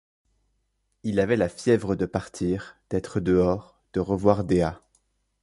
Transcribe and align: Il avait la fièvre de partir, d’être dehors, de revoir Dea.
Il 1.03 1.19
avait 1.19 1.35
la 1.35 1.47
fièvre 1.47 1.93
de 1.95 2.07
partir, 2.07 2.75
d’être 2.89 3.19
dehors, 3.19 3.77
de 3.93 3.99
revoir 3.99 4.43
Dea. 4.43 4.81